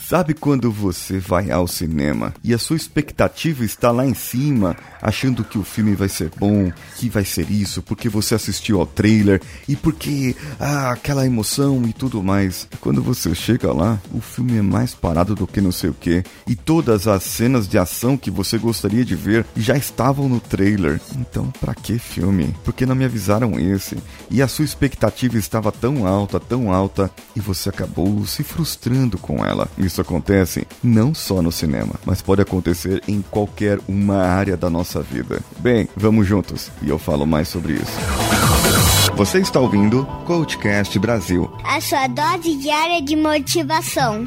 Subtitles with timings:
[0.00, 5.44] Sabe quando você vai ao cinema e a sua expectativa está lá em cima, achando
[5.44, 9.40] que o filme vai ser bom, que vai ser isso, porque você assistiu ao trailer
[9.68, 12.68] e porque ah, aquela emoção e tudo mais.
[12.80, 16.24] Quando você chega lá, o filme é mais parado do que não sei o que,
[16.46, 21.00] e todas as cenas de ação que você gostaria de ver já estavam no trailer.
[21.16, 22.54] Então, para que filme?
[22.64, 23.96] Porque não me avisaram esse?
[24.30, 29.44] E a sua expectativa estava tão alta, tão alta, e você acabou se frustrando com
[29.44, 29.68] ela.
[29.88, 35.00] Isso acontece não só no cinema, mas pode acontecer em qualquer uma área da nossa
[35.00, 35.40] vida.
[35.60, 37.98] Bem, vamos juntos e eu falo mais sobre isso.
[39.16, 44.26] Você está ouvindo Coachcast Brasil a sua dose diária de motivação.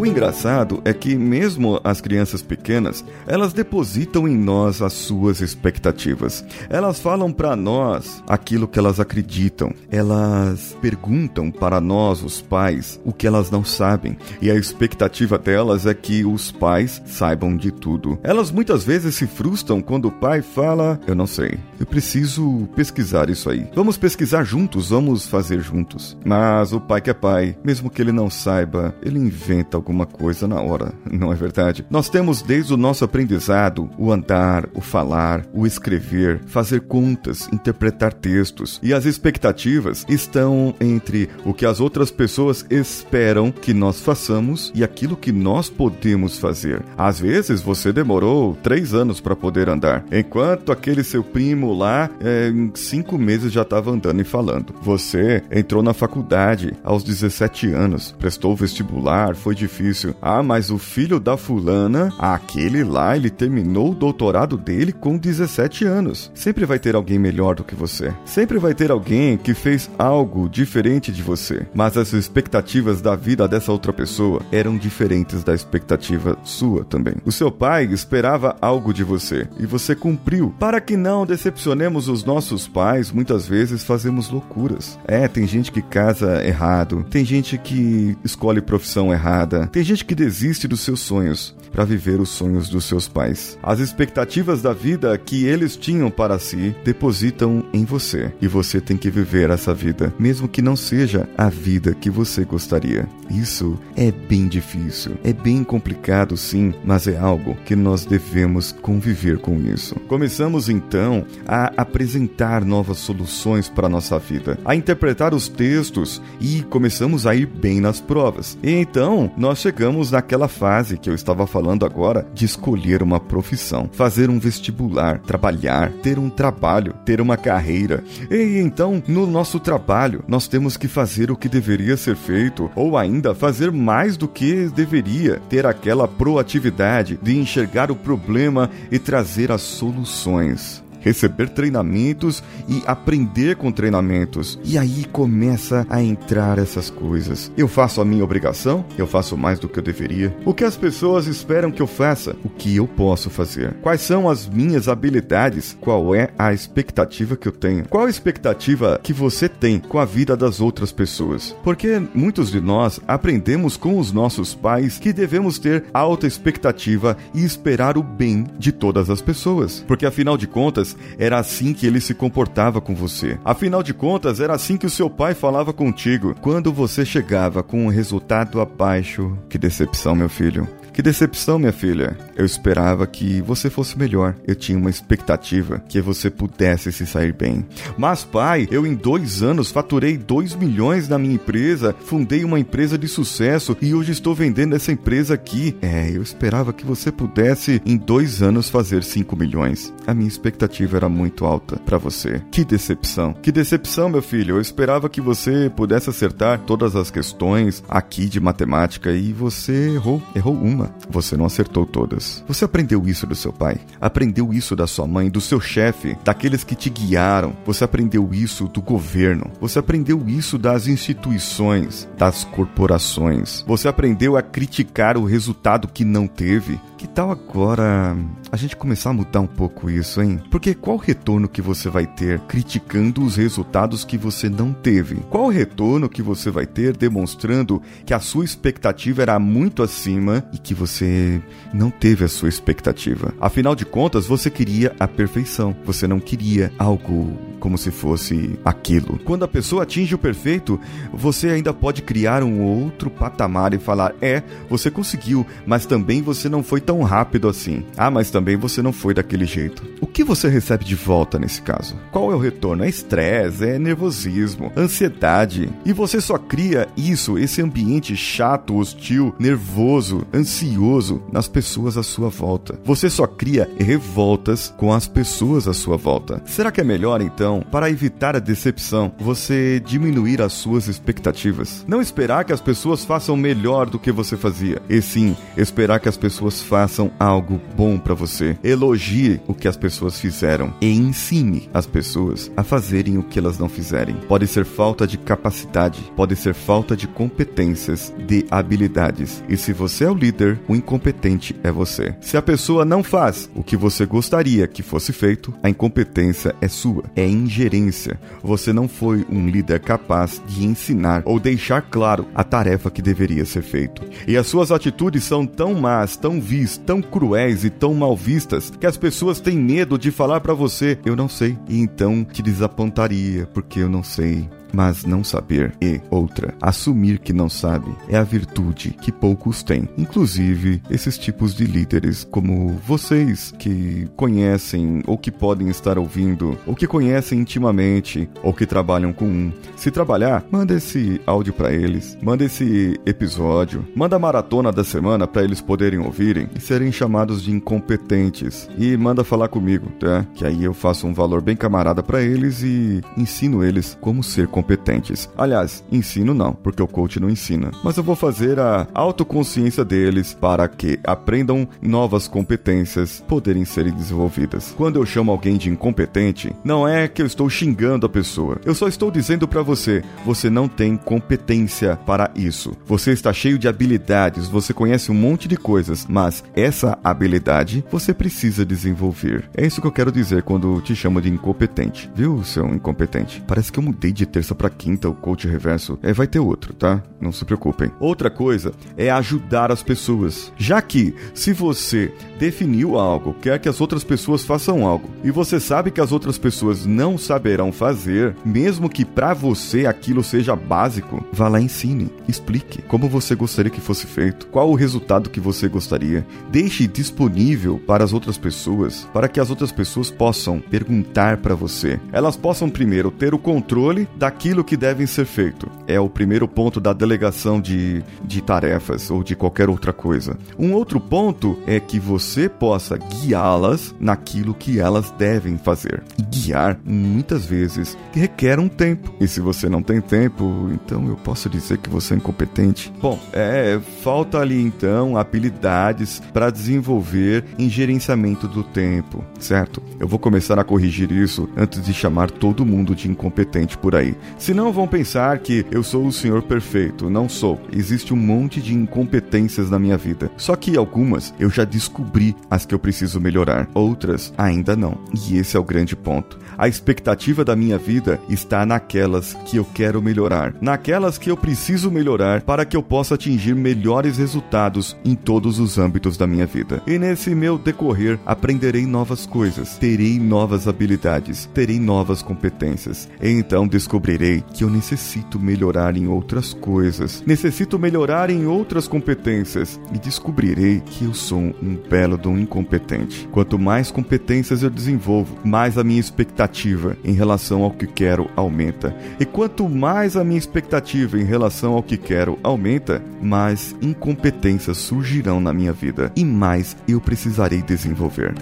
[0.00, 6.42] O engraçado é que mesmo as crianças pequenas, elas depositam em nós as suas expectativas.
[6.70, 9.74] Elas falam para nós aquilo que elas acreditam.
[9.90, 14.16] Elas perguntam para nós, os pais, o que elas não sabem.
[14.40, 18.18] E a expectativa delas é que os pais saibam de tudo.
[18.22, 21.58] Elas muitas vezes se frustram quando o pai fala: "Eu não sei.
[21.78, 23.68] Eu preciso pesquisar isso aí.
[23.74, 26.16] Vamos pesquisar juntos, vamos fazer juntos".
[26.24, 30.06] Mas o pai que é pai, mesmo que ele não saiba, ele inventa alguma alguma
[30.06, 31.84] coisa na hora, não é verdade?
[31.90, 38.12] Nós temos desde o nosso aprendizado o andar, o falar, o escrever, fazer contas, interpretar
[38.12, 38.78] textos.
[38.82, 44.84] E as expectativas estão entre o que as outras pessoas esperam que nós façamos e
[44.84, 46.82] aquilo que nós podemos fazer.
[46.96, 52.48] Às vezes você demorou três anos para poder andar, enquanto aquele seu primo lá é,
[52.48, 54.72] em cinco meses já estava andando e falando.
[54.82, 60.14] Você entrou na faculdade aos 17 anos, prestou o vestibular, foi difícil difícil.
[60.20, 65.84] Ah, mas o filho da fulana, aquele lá, ele terminou o doutorado dele com 17
[65.84, 66.30] anos.
[66.34, 68.12] Sempre vai ter alguém melhor do que você.
[68.24, 71.66] Sempre vai ter alguém que fez algo diferente de você.
[71.74, 77.14] Mas as expectativas da vida dessa outra pessoa eram diferentes da expectativa sua também.
[77.24, 80.54] O seu pai esperava algo de você e você cumpriu.
[80.58, 84.98] Para que não decepcionemos os nossos pais, muitas vezes fazemos loucuras.
[85.06, 90.14] É, tem gente que casa errado, tem gente que escolhe profissão errada, tem gente que
[90.14, 93.58] desiste dos seus sonhos para viver os sonhos dos seus pais.
[93.62, 98.96] As expectativas da vida que eles tinham para si depositam em você e você tem
[98.96, 103.08] que viver essa vida, mesmo que não seja a vida que você gostaria.
[103.30, 109.38] Isso é bem difícil, é bem complicado sim, mas é algo que nós devemos conviver
[109.38, 109.94] com isso.
[110.08, 117.26] Começamos então a apresentar novas soluções para nossa vida, a interpretar os textos e começamos
[117.26, 118.58] a ir bem nas provas.
[118.62, 123.88] E então nós chegamos naquela fase que eu estava falando agora de escolher uma profissão,
[123.92, 128.02] fazer um vestibular, trabalhar, ter um trabalho, ter uma carreira.
[128.30, 132.96] E então, no nosso trabalho, nós temos que fazer o que deveria ser feito ou
[132.96, 139.52] ainda fazer mais do que deveria, ter aquela proatividade de enxergar o problema e trazer
[139.52, 144.58] as soluções receber treinamentos e aprender com treinamentos.
[144.64, 147.50] E aí começa a entrar essas coisas.
[147.56, 148.84] Eu faço a minha obrigação?
[148.96, 150.34] Eu faço mais do que eu deveria?
[150.44, 152.36] O que as pessoas esperam que eu faça?
[152.44, 153.74] O que eu posso fazer?
[153.82, 155.76] Quais são as minhas habilidades?
[155.80, 157.88] Qual é a expectativa que eu tenho?
[157.88, 161.56] Qual a expectativa que você tem com a vida das outras pessoas?
[161.62, 167.44] Porque muitos de nós aprendemos com os nossos pais que devemos ter alta expectativa e
[167.44, 169.84] esperar o bem de todas as pessoas.
[169.86, 173.38] Porque afinal de contas, era assim que ele se comportava com você.
[173.44, 176.34] Afinal de contas, era assim que o seu pai falava contigo.
[176.40, 180.68] Quando você chegava com um resultado abaixo, que decepção, meu filho.
[180.92, 182.16] Que decepção, minha filha.
[182.36, 184.34] Eu esperava que você fosse melhor.
[184.46, 187.64] Eu tinha uma expectativa que você pudesse se sair bem.
[187.96, 192.98] Mas, pai, eu em dois anos faturei 2 milhões na minha empresa, fundei uma empresa
[192.98, 195.76] de sucesso e hoje estou vendendo essa empresa aqui.
[195.80, 199.94] É, eu esperava que você pudesse em dois anos fazer 5 milhões.
[200.06, 202.42] A minha expectativa era muito alta para você.
[202.50, 203.32] Que decepção.
[203.34, 204.56] Que decepção, meu filho.
[204.56, 210.22] Eu esperava que você pudesse acertar todas as questões aqui de matemática e você errou.
[210.34, 212.44] Errou uma, você não acertou todas.
[212.46, 216.64] Você aprendeu isso do seu pai, aprendeu isso da sua mãe, do seu chefe, daqueles
[216.64, 217.54] que te guiaram.
[217.64, 219.50] Você aprendeu isso do governo.
[219.60, 223.64] Você aprendeu isso das instituições, das corporações.
[223.66, 228.14] Você aprendeu a criticar o resultado que não teve, que tal agora
[228.52, 230.38] a gente começar a mudar um pouco isso, hein?
[230.50, 235.16] Porque qual retorno que você vai ter criticando os resultados que você não teve?
[235.30, 240.58] Qual retorno que você vai ter demonstrando que a sua expectativa era muito acima e
[240.58, 241.40] que você
[241.72, 243.32] não teve a sua expectativa?
[243.40, 245.74] Afinal de contas, você queria a perfeição.
[245.86, 249.20] Você não queria algo como se fosse aquilo.
[249.24, 250.80] Quando a pessoa atinge o perfeito,
[251.12, 256.48] você ainda pode criar um outro patamar e falar: "É, você conseguiu, mas também você
[256.48, 257.84] não foi tão rápido assim.
[257.96, 261.62] Ah, mas também você não foi daquele jeito." O que você recebe de volta nesse
[261.62, 261.96] caso?
[262.12, 262.84] Qual é o retorno?
[262.84, 265.70] É estresse, é nervosismo, ansiedade.
[265.82, 272.28] E você só cria isso, esse ambiente chato, hostil, nervoso, ansioso nas pessoas à sua
[272.28, 272.78] volta.
[272.84, 276.42] Você só cria revoltas com as pessoas à sua volta.
[276.44, 281.82] Será que é melhor então, para evitar a decepção, você diminuir as suas expectativas?
[281.88, 286.10] Não esperar que as pessoas façam melhor do que você fazia, e sim esperar que
[286.10, 288.58] as pessoas façam algo bom para você.
[288.62, 293.58] Elogie o que as pessoas fizeram e ensine as pessoas a fazerem o que elas
[293.58, 294.16] não fizerem.
[294.28, 299.44] Pode ser falta de capacidade, pode ser falta de competências, de habilidades.
[299.48, 302.14] E se você é o líder, o incompetente é você.
[302.20, 306.68] Se a pessoa não faz o que você gostaria que fosse feito, a incompetência é
[306.68, 307.04] sua.
[307.14, 308.18] É ingerência.
[308.42, 313.44] Você não foi um líder capaz de ensinar ou deixar claro a tarefa que deveria
[313.44, 314.02] ser feito.
[314.26, 318.70] E as suas atitudes são tão más, tão vis, tão cruéis e tão mal vistas
[318.70, 321.58] que as pessoas têm medo de falar para você: "Eu não sei".
[321.68, 327.32] E então te desapontaria porque eu não sei mas não saber e outra, assumir que
[327.32, 329.88] não sabe é a virtude que poucos têm.
[329.96, 336.74] Inclusive esses tipos de líderes como vocês que conhecem ou que podem estar ouvindo ou
[336.74, 339.52] que conhecem intimamente ou que trabalham com um.
[339.76, 345.26] Se trabalhar, manda esse áudio para eles, manda esse episódio, manda a maratona da semana
[345.26, 350.26] para eles poderem ouvirem e serem chamados de incompetentes e manda falar comigo, tá?
[350.34, 354.48] Que aí eu faço um valor bem camarada para eles e ensino eles como ser
[354.60, 355.28] competentes.
[355.38, 360.36] Aliás, ensino não, porque o coach não ensina, mas eu vou fazer a autoconsciência deles
[360.38, 364.74] para que aprendam novas competências poderem serem desenvolvidas.
[364.76, 368.60] Quando eu chamo alguém de incompetente, não é que eu estou xingando a pessoa.
[368.64, 372.72] Eu só estou dizendo para você, você não tem competência para isso.
[372.86, 378.12] Você está cheio de habilidades, você conhece um monte de coisas, mas essa habilidade você
[378.12, 379.48] precisa desenvolver.
[379.56, 382.10] É isso que eu quero dizer quando te chamo de incompetente.
[382.14, 383.42] Viu, seu incompetente?
[383.46, 385.98] Parece que eu mudei de terça para quinta o coach reverso.
[386.02, 387.02] É, vai ter outro, tá?
[387.20, 387.90] Não se preocupem.
[388.00, 390.52] Outra coisa é ajudar as pessoas.
[390.56, 395.60] Já que se você definiu algo, quer que as outras pessoas façam algo, e você
[395.60, 401.24] sabe que as outras pessoas não saberão fazer, mesmo que para você aquilo seja básico,
[401.32, 405.40] vá lá e ensine, explique como você gostaria que fosse feito, qual o resultado que
[405.40, 406.26] você gostaria.
[406.50, 412.00] Deixe disponível para as outras pessoas, para que as outras pessoas possam perguntar para você.
[412.12, 414.08] Elas possam primeiro ter o controle
[414.40, 415.70] daquilo que devem ser feito.
[415.86, 420.34] É o primeiro ponto da delegação de, de tarefas ou de qualquer outra coisa.
[420.58, 426.02] Um outro ponto é que você possa guiá-las naquilo que elas devem fazer.
[426.30, 429.12] Guiar, muitas vezes, requer um tempo.
[429.20, 432.90] E se você não tem tempo, então eu posso dizer que você é incompetente.
[432.98, 439.82] Bom, é, falta ali então habilidades para desenvolver em gerenciamento do tempo, certo?
[439.98, 444.16] Eu vou começar a corrigir isso antes de chamar todo mundo de incompetente por aí.
[444.38, 447.10] Senão vão pensar que eu sou o senhor perfeito.
[447.10, 447.60] Não sou.
[447.72, 450.30] Existe um monte de incompetências na minha vida.
[450.36, 454.98] Só que algumas eu já descobri as que eu preciso melhorar, outras ainda não.
[455.28, 456.38] E esse é o grande ponto.
[456.56, 461.90] A expectativa da minha vida está naquelas que eu quero melhorar, naquelas que eu preciso
[461.90, 466.82] melhorar para que eu possa atingir melhores resultados em todos os âmbitos da minha vida.
[466.86, 473.08] E nesse meu decorrer, aprenderei novas coisas, terei novas habilidades, terei novas competências.
[473.22, 474.19] E então descobrirei
[474.52, 481.04] que eu necessito melhorar em outras coisas, necessito melhorar em outras competências e descobrirei que
[481.04, 483.26] eu sou um belo um incompetente.
[483.32, 488.94] Quanto mais competências eu desenvolvo, mais a minha expectativa em relação ao que quero aumenta.
[489.18, 495.40] E quanto mais a minha expectativa em relação ao que quero aumenta, mais incompetências surgirão
[495.40, 498.34] na minha vida e mais eu precisarei desenvolver.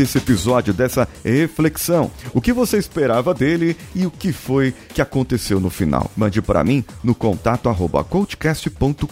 [0.00, 2.10] Desse episódio, dessa reflexão?
[2.32, 6.10] O que você esperava dele e o que foi que aconteceu no final?
[6.16, 9.04] Mande para mim no contato arroba coachcast.com.br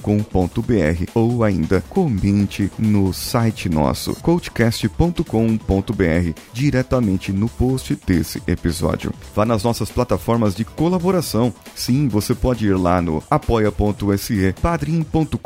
[1.15, 5.23] ou ainda comente no site nosso coachcast.com.br
[6.55, 9.13] diretamente no post desse episódio.
[9.35, 11.53] Vá nas nossas plataformas de colaboração.
[11.75, 15.37] Sim, você pode ir lá no apoia.se, padrim.com.br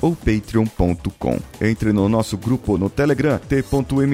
[0.00, 1.38] ou patreon.com.
[1.60, 3.38] Entre no nosso grupo no Telegram,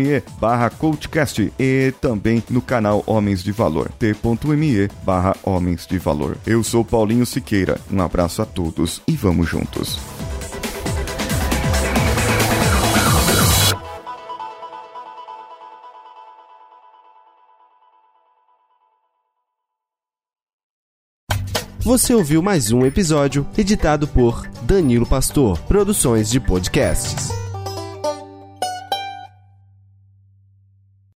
[0.08, 6.36] t.me barra coachcast e também no canal Homens de Valor, t.me barra Homens de Valor.
[6.46, 9.98] Eu sou Paulinho Siqueira, um abraço a todos e vamos juntos.
[21.80, 27.47] Você ouviu mais um episódio editado por Danilo Pastor, Produções de Podcasts.